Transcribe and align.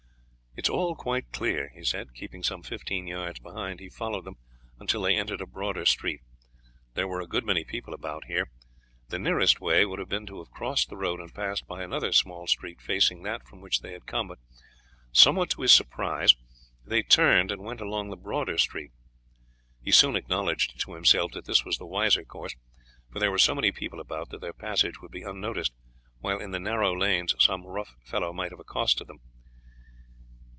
"It 0.53 0.65
is 0.65 0.69
all 0.69 0.95
quite 0.95 1.31
clear," 1.31 1.69
he 1.69 1.81
said. 1.85 2.13
Keeping 2.13 2.43
some 2.43 2.61
fifteen 2.61 3.07
yards 3.07 3.39
behind 3.39 3.79
he 3.79 3.87
followed 3.87 4.25
them 4.25 4.35
until 4.81 5.01
they 5.03 5.15
entered 5.15 5.39
a 5.39 5.45
broader 5.47 5.85
street. 5.85 6.19
There 6.93 7.07
were 7.07 7.21
a 7.21 7.25
good 7.25 7.45
many 7.45 7.63
people 7.63 7.93
about 7.93 8.25
here. 8.25 8.51
The 9.07 9.17
nearest 9.17 9.61
way 9.61 9.85
would 9.85 9.97
have 9.97 10.09
been 10.09 10.25
to 10.25 10.39
have 10.39 10.51
crossed 10.51 10.89
the 10.89 10.97
road 10.97 11.21
and 11.21 11.33
passed 11.33 11.65
by 11.67 11.81
another 11.83 12.11
small 12.11 12.47
street 12.47 12.81
facing 12.81 13.23
that 13.23 13.47
from 13.47 13.61
which 13.61 13.79
they 13.79 13.93
had 13.93 14.05
come, 14.05 14.27
but 14.27 14.39
somewhat 15.13 15.51
to 15.51 15.61
his 15.61 15.71
surprise 15.73 16.35
they 16.85 17.01
turned 17.01 17.49
and 17.49 17.63
went 17.63 17.79
along 17.79 18.09
the 18.09 18.17
broader 18.17 18.57
street. 18.57 18.91
He 19.81 19.91
soon 19.91 20.17
acknowledged 20.17 20.77
to 20.81 20.93
himself 20.95 21.31
that 21.31 21.45
this 21.45 21.63
was 21.63 21.77
the 21.77 21.85
wiser 21.87 22.25
course, 22.25 22.57
for 23.09 23.19
there 23.19 23.31
were 23.31 23.37
so 23.37 23.55
many 23.55 23.71
people 23.71 24.01
about 24.01 24.31
that 24.31 24.41
their 24.41 24.51
passage 24.53 24.99
would 24.99 25.11
be 25.11 25.23
unnoticed, 25.23 25.71
while 26.19 26.39
in 26.41 26.51
the 26.51 26.59
narrow 26.59 26.93
lanes 26.95 27.33
some 27.39 27.65
rough 27.65 27.95
fellow 28.03 28.33
might 28.33 28.51
have 28.51 28.59
accosted 28.59 29.07
them. 29.07 29.19